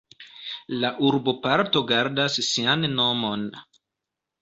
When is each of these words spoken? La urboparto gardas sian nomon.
La 0.83 0.91
urboparto 1.09 1.85
gardas 1.93 2.41
sian 2.51 2.91
nomon. 2.99 3.49